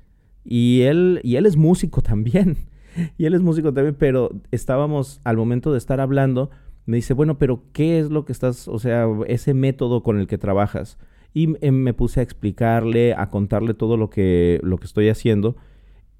Y 0.44 0.82
él, 0.82 1.22
y 1.24 1.38
él 1.38 1.46
es 1.46 1.56
músico 1.56 2.02
también, 2.02 2.58
y 3.18 3.26
él 3.26 3.34
es 3.34 3.42
músico 3.42 3.74
también, 3.74 3.96
pero 3.98 4.32
estábamos 4.52 5.22
al 5.24 5.38
momento 5.38 5.72
de 5.72 5.78
estar 5.78 6.02
hablando, 6.02 6.50
me 6.86 6.98
dice, 6.98 7.14
bueno, 7.14 7.38
pero 7.38 7.64
¿qué 7.72 8.00
es 8.00 8.10
lo 8.10 8.26
que 8.26 8.34
estás, 8.34 8.68
o 8.68 8.78
sea, 8.80 9.08
ese 9.28 9.54
método 9.54 10.04
con 10.04 10.20
el 10.20 10.28
que 10.28 10.38
trabajas? 10.38 10.98
Y 11.34 11.56
em, 11.66 11.74
me 11.74 11.94
puse 11.94 12.20
a 12.20 12.24
explicarle, 12.24 13.14
a 13.14 13.30
contarle 13.30 13.74
todo 13.74 13.98
lo 13.98 14.10
que, 14.10 14.60
lo 14.64 14.78
que 14.78 14.86
estoy 14.86 15.10
haciendo. 15.10 15.56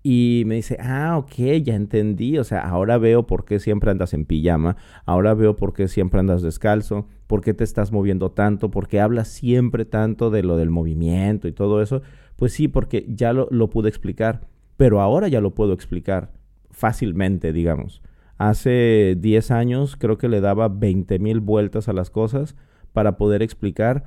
Y 0.06 0.44
me 0.48 0.56
dice, 0.56 0.78
ah, 0.82 1.18
ok, 1.18 1.64
ya 1.64 1.76
entendí. 1.76 2.38
O 2.38 2.44
sea, 2.44 2.60
ahora 2.60 2.98
veo 2.98 3.26
por 3.26 3.46
qué 3.46 3.60
siempre 3.60 3.90
andas 3.90 4.14
en 4.14 4.26
pijama. 4.26 4.76
Ahora 5.06 5.34
veo 5.34 5.56
por 5.56 5.74
qué 5.74 5.88
siempre 5.88 6.20
andas 6.20 6.42
descalzo. 6.42 7.08
Por 7.26 7.40
qué 7.40 7.54
te 7.54 7.64
estás 7.64 7.94
moviendo 7.94 8.30
tanto. 8.30 8.70
Por 8.70 8.90
qué 8.90 9.00
hablas 9.00 9.30
siempre 9.30 9.86
tanto 9.86 10.30
de 10.30 10.44
lo 10.44 10.58
del 10.58 10.70
movimiento 10.70 11.48
y 11.48 11.54
todo 11.54 11.82
eso. 11.82 12.02
Pues 12.36 12.52
sí, 12.52 12.68
porque 12.68 13.06
ya 13.08 13.32
lo, 13.32 13.48
lo 13.50 13.70
pude 13.70 13.88
explicar. 13.88 14.42
Pero 14.76 15.00
ahora 15.00 15.30
ya 15.30 15.40
lo 15.40 15.56
puedo 15.56 15.72
explicar 15.72 16.34
fácilmente, 16.70 17.54
digamos. 17.54 18.02
Hace 18.38 19.16
10 19.18 19.52
años 19.52 19.96
creo 19.96 20.18
que 20.18 20.28
le 20.28 20.42
daba 20.42 20.68
20 20.68 21.18
mil 21.20 21.40
vueltas 21.40 21.88
a 21.88 21.94
las 21.94 22.10
cosas 22.10 22.56
para 22.92 23.16
poder 23.16 23.42
explicar 23.42 24.04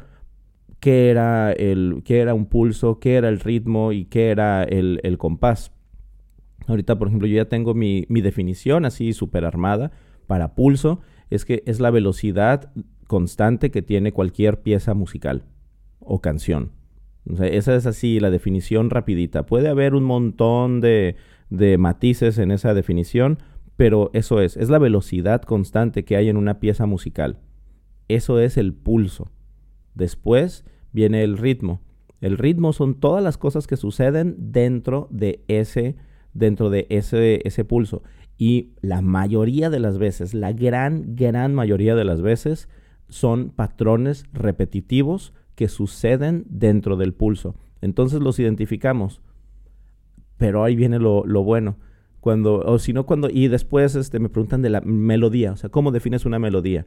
qué 0.81 1.11
era, 1.11 1.53
el, 1.53 2.03
qué 2.05 2.21
era 2.21 2.35
un 2.35 2.47
pulso, 2.47 2.99
qué 2.99 3.15
era 3.15 3.29
el 3.29 3.41
ritmo 3.41 3.93
y 3.93 4.05
qué 4.05 4.31
era 4.31 4.63
el, 4.65 5.01
el 5.05 5.17
compás. 5.17 5.73
Ahorita, 6.67 6.99
por 6.99 7.09
ejemplo, 7.09 7.29
yo 7.29 7.37
ya 7.37 7.49
tengo 7.49 7.75
mi, 7.75 8.07
mi 8.09 8.21
definición 8.21 8.85
así 8.85 9.13
súper 9.13 9.45
armada 9.45 9.93
para 10.27 10.55
pulso. 10.55 11.01
Es 11.31 11.45
que 11.45 11.63
es 11.67 11.81
la 11.81 11.91
velocidad 11.91 12.73
constante 13.07 13.71
que 13.71 13.83
tiene 13.83 14.13
cualquier 14.13 14.63
pieza 14.63 14.95
musical 14.95 15.45
o 16.01 16.21
canción. 16.21 16.73
Esa 17.41 17.75
es 17.75 17.87
así 17.87 18.21
la 18.21 18.31
definición 18.31 18.91
rapidita. 18.91 19.47
Puede 19.47 19.69
haber 19.69 19.95
un 19.95 20.05
montón 20.05 20.81
de, 20.81 21.17
de 21.51 21.77
matices 21.79 22.39
en 22.39 22.53
esa 22.53 22.73
definición, 22.75 23.39
pero 23.77 24.11
eso 24.13 24.41
es, 24.41 24.57
es 24.57 24.71
la 24.71 24.79
velocidad 24.79 25.43
constante 25.43 26.05
que 26.05 26.17
hay 26.17 26.29
en 26.29 26.37
una 26.37 26.61
pieza 26.61 26.87
musical. 26.87 27.41
Eso 28.09 28.39
es 28.39 28.57
el 28.57 28.73
pulso. 28.75 29.31
Después 29.95 30.65
viene 30.93 31.25
el 31.25 31.37
ritmo. 31.37 31.81
El 32.21 32.39
ritmo 32.39 32.73
son 32.73 32.99
todas 33.01 33.23
las 33.23 33.39
cosas 33.39 33.67
que 33.67 33.77
suceden 33.77 34.37
dentro 34.39 35.09
de 35.11 35.45
ese, 35.49 35.97
dentro 36.37 36.71
de 36.71 36.87
ese, 36.91 37.41
ese 37.45 37.65
pulso. 37.65 38.03
Y 38.39 38.73
la 38.81 39.01
mayoría 39.01 39.71
de 39.71 39.81
las 39.81 39.99
veces, 39.99 40.35
la 40.35 40.53
gran, 40.53 41.17
gran 41.17 41.55
mayoría 41.55 41.95
de 41.95 42.05
las 42.05 42.21
veces, 42.21 42.69
son 43.09 43.51
patrones 43.51 44.25
repetitivos 44.33 45.33
que 45.55 45.69
suceden 45.69 46.45
dentro 46.49 46.97
del 46.97 47.15
pulso. 47.15 47.55
Entonces 47.81 48.21
los 48.21 48.39
identificamos. 48.39 49.21
Pero 50.37 50.65
ahí 50.65 50.77
viene 50.77 50.99
lo, 50.99 51.25
lo 51.25 51.43
bueno. 51.43 51.77
Cuando, 52.21 52.59
o 52.59 52.79
si 52.79 52.93
no, 52.93 53.07
cuando, 53.07 53.31
y 53.31 53.49
después 53.49 53.95
este, 53.95 54.19
me 54.19 54.29
preguntan 54.29 54.61
de 54.61 54.71
la 54.71 54.81
melodía, 54.81 55.53
o 55.53 55.57
sea, 55.57 55.71
¿cómo 55.71 55.93
defines 55.93 56.27
una 56.27 56.39
melodía? 56.39 56.85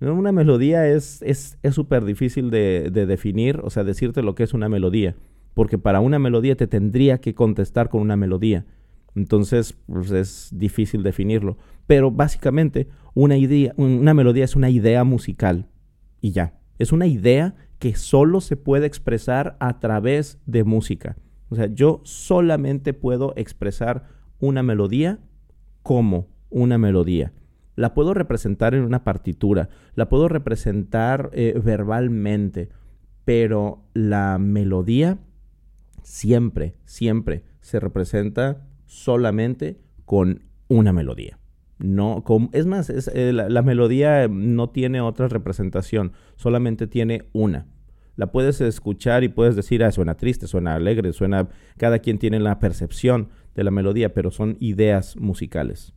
Una 0.00 0.30
melodía 0.30 0.86
es 0.88 1.22
súper 1.72 2.02
es, 2.02 2.06
difícil 2.06 2.50
de, 2.50 2.90
de, 2.92 3.06
definir, 3.06 3.60
o 3.64 3.70
sea, 3.70 3.82
decirte 3.82 4.22
lo 4.22 4.34
que 4.34 4.44
es 4.44 4.54
una 4.54 4.68
melodía, 4.68 5.16
porque 5.54 5.78
para 5.78 6.00
una 6.00 6.18
melodía 6.18 6.54
te 6.54 6.66
tendría 6.66 7.18
que 7.18 7.34
contestar 7.34 7.88
con 7.88 8.00
una 8.00 8.16
melodía. 8.16 8.64
Entonces, 9.16 9.76
pues 9.86 10.12
es 10.12 10.50
difícil 10.52 11.02
definirlo. 11.02 11.56
Pero 11.88 12.12
básicamente, 12.12 12.88
una, 13.14 13.36
idea, 13.36 13.72
una 13.76 14.14
melodía 14.14 14.44
es 14.44 14.54
una 14.54 14.70
idea 14.70 15.02
musical 15.02 15.68
y 16.20 16.30
ya. 16.30 16.60
Es 16.78 16.92
una 16.92 17.06
idea 17.06 17.56
que 17.80 17.96
solo 17.96 18.40
se 18.40 18.56
puede 18.56 18.86
expresar 18.86 19.56
a 19.58 19.80
través 19.80 20.38
de 20.46 20.62
música. 20.62 21.16
O 21.48 21.56
sea, 21.56 21.66
yo 21.66 22.00
solamente 22.04 22.92
puedo 22.92 23.32
expresar 23.36 24.08
una 24.38 24.62
melodía 24.62 25.18
como 25.82 26.28
una 26.50 26.78
melodía 26.78 27.32
la 27.76 27.92
puedo 27.94 28.14
representar 28.14 28.74
en 28.74 28.82
una 28.82 29.04
partitura, 29.04 29.68
la 29.94 30.08
puedo 30.08 30.28
representar 30.28 31.30
eh, 31.32 31.60
verbalmente, 31.62 32.70
pero 33.24 33.84
la 33.92 34.38
melodía 34.38 35.18
siempre, 36.02 36.74
siempre 36.86 37.44
se 37.60 37.78
representa 37.78 38.66
solamente 38.86 39.78
con 40.04 40.44
una 40.68 40.92
melodía. 40.92 41.38
No, 41.78 42.24
es 42.52 42.64
más, 42.64 42.88
eh, 42.88 43.32
la, 43.34 43.62
melodía 43.62 44.28
no 44.28 44.70
tiene 44.70 45.02
otra 45.02 45.28
representación, 45.28 46.12
solamente 46.36 46.86
tiene 46.86 47.28
una. 47.32 47.66
La 48.16 48.32
puedes 48.32 48.62
escuchar 48.62 49.24
y 49.24 49.28
puedes 49.28 49.56
decir, 49.56 49.84
ah, 49.84 49.92
suena 49.92 50.16
triste, 50.16 50.46
suena 50.46 50.74
alegre, 50.74 51.12
suena. 51.12 51.50
Cada 51.76 51.98
quien 51.98 52.18
tiene 52.18 52.40
la 52.40 52.58
percepción 52.60 53.28
de 53.54 53.64
la 53.64 53.70
melodía, 53.70 54.14
pero 54.14 54.30
son 54.30 54.56
ideas 54.58 55.16
musicales. 55.18 55.92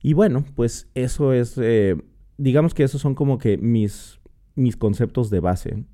Y 0.00 0.12
bueno, 0.12 0.44
pues 0.54 0.88
eso 0.94 1.32
es, 1.32 1.58
eh, 1.58 1.96
digamos 2.38 2.72
que 2.72 2.84
esos 2.84 3.00
son 3.00 3.16
como 3.16 3.38
que 3.38 3.58
mis, 3.58 4.20
mis 4.54 4.76
conceptos 4.76 5.28
de 5.28 5.40
base. 5.40 5.84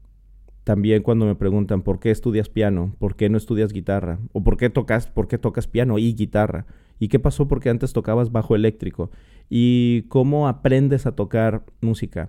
También 0.69 1.03
cuando 1.03 1.25
me 1.25 1.35
preguntan 1.35 1.81
por 1.81 1.99
qué 1.99 2.11
estudias 2.11 2.51
piano, 2.51 2.95
por 2.99 3.17
qué 3.17 3.31
no 3.31 3.39
estudias 3.39 3.73
guitarra, 3.73 4.19
o 4.35 4.45
por 4.45 4.59
qué 4.59 4.69
tocas, 4.69 5.07
por 5.07 5.27
qué 5.27 5.39
tocas 5.39 5.67
piano 5.67 5.99
y 5.99 6.13
guitarra, 6.13 6.67
y 6.99 7.09
qué 7.09 7.19
pasó 7.19 7.49
porque 7.49 7.71
antes 7.71 7.95
tocabas 7.95 8.33
bajo 8.33 8.55
eléctrico, 8.55 9.11
y 9.49 10.03
cómo 10.09 10.47
aprendes 10.47 11.07
a 11.07 11.13
tocar 11.13 11.65
música. 11.81 12.29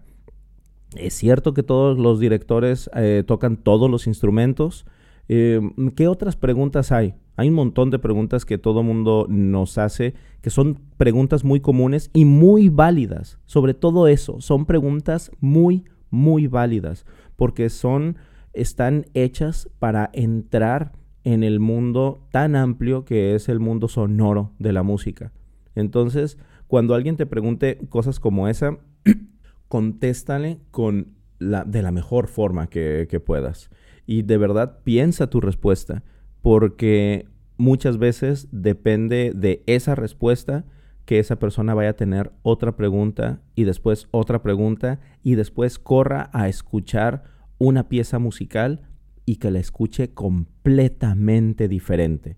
Es 0.96 1.16
cierto 1.16 1.54
que 1.54 1.64
todos 1.64 2.00
los 2.00 2.22
directores 2.22 2.90
eh, 2.96 3.26
tocan 3.28 3.58
todos 3.58 3.92
los 3.92 4.08
instrumentos. 4.08 4.86
Eh, 5.28 5.60
¿Qué 5.98 6.08
otras 6.08 6.38
preguntas 6.38 6.94
hay? 6.94 7.16
Hay 7.36 7.50
un 7.50 7.56
montón 7.56 7.90
de 7.90 8.00
preguntas 8.00 8.46
que 8.46 8.58
todo 8.58 8.84
mundo 8.84 9.26
nos 9.28 9.78
hace, 9.78 10.14
que 10.42 10.50
son 10.50 10.80
preguntas 10.96 11.44
muy 11.44 11.60
comunes 11.60 12.10
y 12.14 12.24
muy 12.24 12.70
válidas. 12.70 13.38
Sobre 13.46 13.74
todo 13.74 14.08
eso, 14.08 14.40
son 14.40 14.66
preguntas 14.66 15.30
muy, 15.42 15.84
muy 16.10 16.48
válidas, 16.48 17.06
porque 17.36 17.70
son, 17.70 18.16
están 18.54 19.06
hechas 19.14 19.70
para 19.80 20.10
entrar 20.14 20.94
en 21.24 21.44
el 21.44 21.60
mundo 21.60 22.28
tan 22.32 22.56
amplio 22.56 23.06
que 23.06 23.36
es 23.36 23.50
el 23.50 23.60
mundo 23.60 23.88
sonoro 23.88 24.54
de 24.60 24.74
la 24.74 24.84
música. 24.84 25.32
Entonces, 25.76 26.38
cuando 26.68 26.96
alguien 26.96 27.18
te 27.18 27.26
pregunte 27.26 27.80
cosas 27.90 28.20
como 28.20 28.48
esa, 28.48 28.78
contéstale 29.68 30.60
con 30.72 31.14
la, 31.38 31.64
de 31.64 31.82
la 31.82 31.92
mejor 31.92 32.28
forma 32.28 32.68
que, 32.68 33.08
que 33.10 33.20
puedas. 33.20 33.70
Y 34.06 34.24
de 34.24 34.38
verdad 34.38 34.80
piensa 34.84 35.30
tu 35.30 35.42
respuesta 35.42 36.04
porque 36.42 37.28
muchas 37.58 37.98
veces 37.98 38.48
depende 38.52 39.34
de 39.36 39.64
esa 39.68 39.96
respuesta 39.96 40.66
que 41.06 41.20
esa 41.20 41.40
persona 41.40 41.74
vaya 41.74 41.90
a 41.90 41.96
tener 41.96 42.32
otra 42.44 42.76
pregunta 42.76 43.42
y 43.56 43.64
después 43.64 44.08
otra 44.12 44.42
pregunta 44.42 45.00
y 45.24 45.36
después 45.36 45.80
corra 45.80 46.30
a 46.34 46.48
escuchar 46.48 47.24
una 47.60 47.88
pieza 47.88 48.18
musical 48.18 48.82
y 49.26 49.36
que 49.36 49.52
la 49.52 49.60
escuche 49.60 50.12
completamente 50.14 51.68
diferente. 51.68 52.38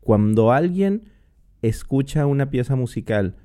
Cuando 0.00 0.52
alguien 0.52 1.04
escucha 1.62 2.26
una 2.26 2.50
pieza 2.50 2.76
musical 2.76 3.36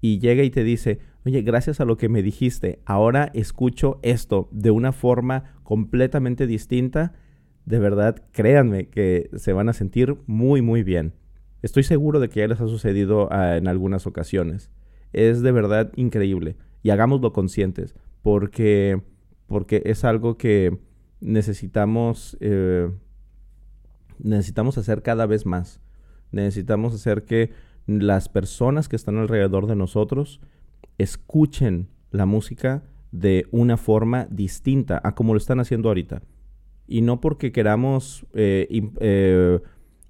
y 0.00 0.18
llega 0.18 0.42
y 0.42 0.50
te 0.50 0.62
dice, 0.62 0.98
oye, 1.24 1.42
gracias 1.42 1.80
a 1.80 1.84
lo 1.84 1.96
que 1.96 2.08
me 2.08 2.22
dijiste, 2.22 2.80
ahora 2.84 3.30
escucho 3.32 3.98
esto 4.02 4.48
de 4.52 4.70
una 4.70 4.92
forma 4.92 5.56
completamente 5.62 6.46
distinta, 6.46 7.14
de 7.64 7.78
verdad, 7.80 8.22
créanme 8.32 8.88
que 8.88 9.28
se 9.34 9.52
van 9.52 9.68
a 9.68 9.72
sentir 9.72 10.16
muy, 10.26 10.62
muy 10.62 10.82
bien. 10.84 11.14
Estoy 11.62 11.82
seguro 11.82 12.20
de 12.20 12.28
que 12.28 12.40
ya 12.40 12.46
les 12.46 12.60
ha 12.60 12.68
sucedido 12.68 13.28
ah, 13.32 13.56
en 13.56 13.66
algunas 13.66 14.06
ocasiones. 14.06 14.70
Es 15.12 15.42
de 15.42 15.50
verdad 15.50 15.92
increíble. 15.96 16.56
Y 16.82 16.90
hagámoslo 16.90 17.32
conscientes, 17.32 17.96
porque, 18.22 19.02
porque 19.46 19.82
es 19.86 20.04
algo 20.04 20.36
que 20.36 20.78
necesitamos, 21.20 22.36
eh, 22.40 22.90
necesitamos 24.18 24.78
hacer 24.78 25.02
cada 25.02 25.26
vez 25.26 25.46
más. 25.46 25.80
Necesitamos 26.32 26.94
hacer 26.94 27.24
que 27.24 27.52
las 27.86 28.28
personas 28.28 28.88
que 28.88 28.96
están 28.96 29.16
alrededor 29.16 29.66
de 29.66 29.76
nosotros 29.76 30.40
escuchen 30.98 31.88
la 32.10 32.26
música 32.26 32.82
de 33.12 33.46
una 33.50 33.76
forma 33.76 34.26
distinta 34.30 35.00
a 35.04 35.14
como 35.14 35.32
lo 35.32 35.38
están 35.38 35.60
haciendo 35.60 35.88
ahorita 35.88 36.22
y 36.86 37.02
no 37.02 37.20
porque 37.20 37.52
queramos 37.52 38.26
eh, 38.34 38.66
eh, 39.00 39.60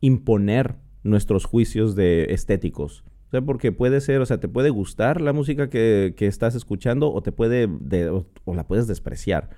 imponer 0.00 0.76
nuestros 1.02 1.44
juicios 1.44 1.94
de 1.94 2.26
estéticos. 2.30 3.04
O 3.26 3.30
sea, 3.30 3.42
porque 3.42 3.72
puede 3.72 4.00
ser, 4.00 4.20
o 4.20 4.26
sea, 4.26 4.38
te 4.38 4.48
puede 4.48 4.70
gustar 4.70 5.20
la 5.20 5.32
música 5.32 5.68
que, 5.68 6.14
estás 6.18 6.54
escuchando 6.54 7.12
o 7.12 7.22
te 7.22 7.32
puede, 7.32 7.68
o, 8.08 8.54
la 8.54 8.66
puedes 8.66 8.86
despreciar. 8.86 9.50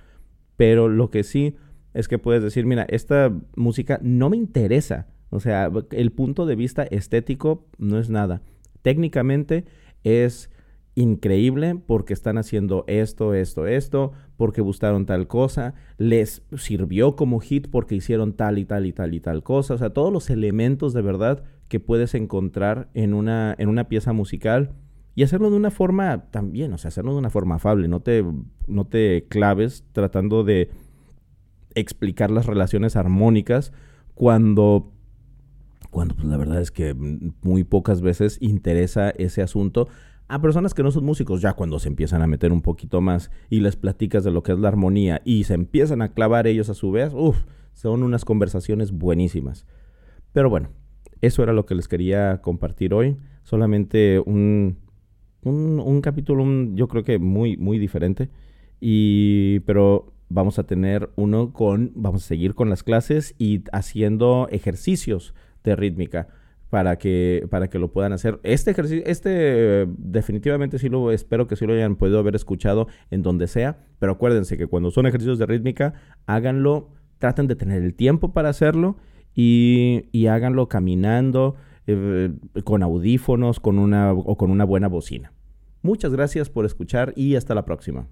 Pero 0.57 0.89
lo 0.89 1.09
que 1.09 1.23
sí 1.23 1.55
es 1.93 2.07
que 2.07 2.17
puedes 2.17 2.41
decir, 2.41 2.65
mira, 2.65 2.85
esta 2.89 3.31
música 3.55 3.99
no 4.01 4.29
me 4.29 4.37
interesa 4.37 5.07
O 5.29 5.39
sea, 5.39 5.71
el 5.91 6.11
punto 6.11 6.45
de 6.45 6.55
vista 6.55 6.83
estético 6.83 7.67
no 7.77 7.99
es 7.99 8.09
nada. 8.09 8.41
Técnicamente 8.81 9.65
es 10.03 10.49
increíble 10.95 11.79
porque 11.85 12.13
están 12.13 12.37
haciendo 12.37 12.83
esto, 12.87 13.33
esto, 13.33 13.67
esto, 13.67 14.11
porque 14.35 14.61
gustaron 14.61 15.05
tal 15.05 15.27
cosa, 15.27 15.75
les 15.97 16.41
sirvió 16.57 17.15
como 17.15 17.39
hit 17.39 17.69
porque 17.69 17.95
hicieron 17.95 18.33
tal 18.33 18.57
y 18.57 18.65
tal 18.65 18.85
y 18.85 18.93
tal 18.93 19.13
y 19.13 19.19
tal 19.19 19.43
cosa. 19.43 19.75
O 19.75 19.77
sea, 19.77 19.91
todos 19.91 20.11
los 20.11 20.29
elementos 20.29 20.93
de 20.93 21.01
verdad 21.01 21.43
que 21.69 21.79
puedes 21.79 22.13
encontrar 22.15 22.89
en 22.93 23.13
una, 23.13 23.55
en 23.57 23.69
una 23.69 23.87
pieza 23.87 24.11
musical 24.11 24.73
y 25.15 25.23
hacerlo 25.23 25.49
de 25.49 25.55
una 25.55 25.71
forma 25.71 26.25
también, 26.31 26.73
o 26.73 26.77
sea, 26.77 26.89
hacerlo 26.89 27.13
de 27.13 27.19
una 27.19 27.29
forma 27.29 27.55
afable. 27.55 27.87
No 27.87 28.01
te, 28.01 28.25
no 28.67 28.85
te 28.85 29.25
claves 29.29 29.85
tratando 29.93 30.43
de 30.43 30.69
explicar 31.75 32.31
las 32.31 32.45
relaciones 32.45 32.95
armónicas 32.95 33.71
cuando 34.15 34.91
cuando 35.91 36.15
pues, 36.15 36.27
la 36.27 36.37
verdad 36.37 36.61
es 36.61 36.71
que 36.71 36.93
muy 36.93 37.63
pocas 37.63 38.01
veces 38.01 38.37
interesa 38.41 39.09
ese 39.11 39.41
asunto 39.41 39.87
a 40.27 40.39
personas 40.41 40.75
que 40.75 40.83
no 40.83 40.91
son 40.91 41.05
músicos, 41.05 41.41
ya 41.41 41.53
cuando 41.53 41.79
se 41.79 41.89
empiezan 41.89 42.21
a 42.21 42.27
meter 42.27 42.51
un 42.51 42.61
poquito 42.61 43.01
más 43.01 43.31
y 43.49 43.61
les 43.61 43.75
platicas 43.75 44.23
de 44.23 44.29
lo 44.29 44.43
que 44.43 44.51
es 44.51 44.59
la 44.59 44.67
armonía 44.67 45.21
y 45.25 45.45
se 45.45 45.55
empiezan 45.55 46.03
a 46.03 46.13
clavar 46.13 46.45
ellos 46.45 46.69
a 46.69 46.75
su 46.75 46.91
vez, 46.91 47.13
uff, 47.15 47.45
son 47.73 48.03
unas 48.03 48.25
conversaciones 48.25 48.91
buenísimas. 48.91 49.65
Pero 50.31 50.51
bueno, 50.51 50.69
eso 51.21 51.43
era 51.43 51.53
lo 51.53 51.65
que 51.65 51.75
les 51.75 51.87
quería 51.87 52.41
compartir 52.41 52.93
hoy. 52.93 53.17
Solamente 53.43 54.19
un, 54.19 54.77
un, 55.43 56.01
capítulo, 56.01 56.45
yo 56.75 56.87
creo 56.87 57.03
que 57.03 57.19
muy, 57.19 57.57
muy 57.57 57.79
diferente. 57.79 58.29
Y, 58.79 59.59
pero 59.61 60.13
vamos 60.29 60.59
a 60.59 60.63
tener 60.63 61.09
uno 61.15 61.51
con, 61.51 61.91
vamos 61.95 62.23
a 62.23 62.27
seguir 62.27 62.53
con 62.55 62.69
las 62.69 62.83
clases 62.83 63.35
y 63.37 63.63
haciendo 63.71 64.47
ejercicios 64.51 65.33
de 65.63 65.75
rítmica 65.75 66.27
para 66.69 66.97
que, 66.97 67.47
para 67.49 67.69
que 67.69 67.79
lo 67.79 67.91
puedan 67.91 68.13
hacer. 68.13 68.39
Este 68.43 68.71
ejercicio, 68.71 69.03
este 69.05 69.87
definitivamente 69.97 70.77
sí 70.77 70.87
lo 70.87 71.11
espero 71.11 71.47
que 71.47 71.55
sí 71.55 71.65
lo 71.65 71.73
hayan 71.73 71.95
podido 71.95 72.19
haber 72.19 72.35
escuchado 72.35 72.87
en 73.09 73.23
donde 73.23 73.47
sea, 73.47 73.79
pero 73.97 74.13
acuérdense 74.13 74.57
que 74.57 74.67
cuando 74.67 74.91
son 74.91 75.07
ejercicios 75.07 75.39
de 75.39 75.47
rítmica, 75.47 75.93
háganlo, 76.27 76.91
traten 77.17 77.47
de 77.47 77.55
tener 77.55 77.81
el 77.83 77.95
tiempo 77.95 78.31
para 78.33 78.49
hacerlo 78.49 78.97
y, 79.41 80.27
háganlo 80.27 80.67
caminando, 80.67 81.55
eh, 81.87 82.31
con 82.65 82.83
audífonos, 82.83 83.61
con 83.61 83.79
una, 83.79 84.11
o 84.11 84.35
con 84.35 84.51
una 84.51 84.65
buena 84.65 84.89
bocina. 84.89 85.31
Muchas 85.81 86.11
gracias 86.11 86.49
por 86.49 86.65
escuchar 86.65 87.13
y 87.15 87.35
hasta 87.35 87.55
la 87.55 87.63
próxima. 87.63 88.07